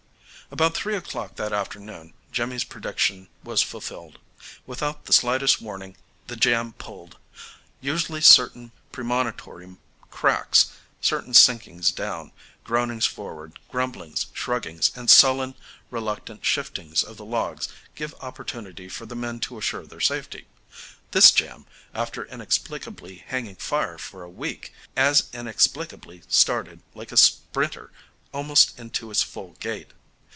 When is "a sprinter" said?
27.13-27.89